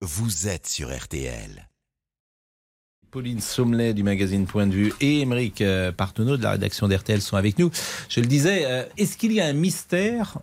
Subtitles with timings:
[0.00, 1.68] vous êtes sur RTL.
[3.10, 7.22] Pauline Sommelet du magazine Point de Vue et Émeric euh, Partenot de la rédaction d'RTL
[7.22, 7.70] sont avec nous.
[8.08, 10.38] Je le disais, euh, est-ce qu'il y a un mystère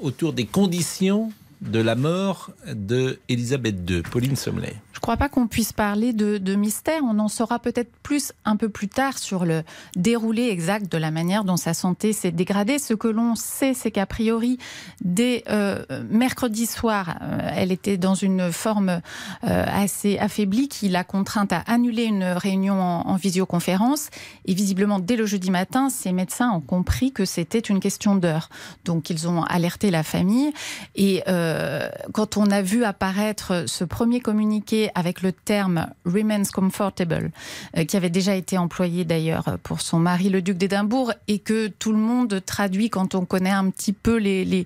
[0.00, 1.30] autour des conditions
[1.60, 4.76] de la mort de Elisabeth II Pauline Sommelet
[5.06, 7.00] crois pas qu'on puisse parler de, mystère.
[7.04, 9.62] On en saura peut-être plus un peu plus tard sur le
[9.94, 12.80] déroulé exact de la manière dont sa santé s'est dégradée.
[12.80, 14.58] Ce que l'on sait, c'est qu'a priori,
[15.04, 19.00] dès euh, mercredi soir, euh, elle était dans une forme
[19.44, 24.08] euh, assez affaiblie qui l'a contrainte à annuler une réunion en, visioconférence.
[24.46, 28.48] Et visiblement, dès le jeudi matin, ses médecins ont compris que c'était une question d'heure.
[28.84, 30.52] Donc, ils ont alerté la famille.
[30.96, 31.22] Et
[32.12, 37.30] quand on a vu apparaître ce premier communiqué avec le terme remains comfortable,
[37.76, 41.68] euh, qui avait déjà été employé d'ailleurs pour son mari, le duc d'Édimbourg, et que
[41.68, 44.64] tout le monde traduit quand on connaît un petit peu les, les,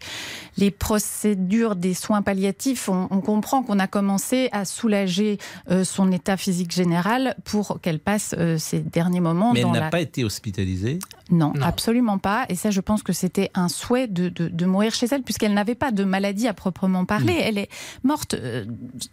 [0.56, 2.88] les procédures des soins palliatifs.
[2.88, 5.38] On, comprend qu'on a commencé à soulager
[5.70, 9.52] euh, son état physique général pour qu'elle passe euh, ces derniers moments.
[9.52, 11.00] Mais elle n'a pas été hospitalisée
[11.30, 12.46] non, absolument pas.
[12.48, 15.74] Et ça, je pense que c'était un souhait de, de, mourir chez elle, puisqu'elle n'avait
[15.74, 17.34] pas de maladie à proprement parler.
[17.34, 17.42] Hmm.
[17.45, 17.68] Elle est
[18.04, 18.37] morte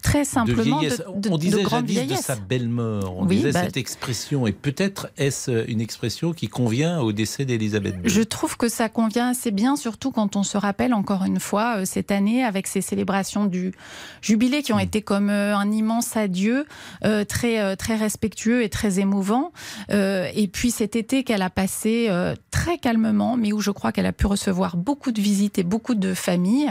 [0.01, 3.15] très simplement de, on disait de sa belle mort.
[3.17, 4.47] On disait bah, cette expression.
[4.47, 8.89] Et peut-être est-ce une expression qui convient au décès d'Elisabeth II Je trouve que ça
[8.89, 12.67] convient assez bien, surtout quand on se rappelle encore une fois euh, cette année avec
[12.67, 13.73] ces célébrations du
[14.21, 14.81] jubilé qui ont mm.
[14.81, 16.65] été comme euh, un immense adieu,
[17.05, 19.51] euh, très, très respectueux et très émouvant.
[19.89, 22.06] et puis cet été qu'elle a passé
[22.51, 25.95] très calmement, mais où je crois qu'elle a pu recevoir beaucoup de visites et beaucoup
[25.95, 26.69] de familles.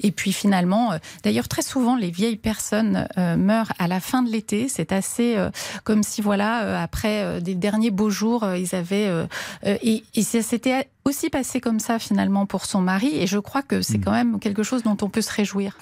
[0.00, 4.68] Et puis finalement, d'ailleurs très souvent, les vieilles personnes meurent à la fin de l'été.
[4.68, 5.50] C'est assez euh,
[5.84, 9.10] comme si, voilà, euh, après euh, des derniers beaux jours, ils avaient.
[9.64, 13.16] et, et c'était aussi passé comme ça finalement pour son mari.
[13.16, 14.04] Et je crois que c'est hmm.
[14.04, 15.76] quand même quelque chose dont on peut se réjouir.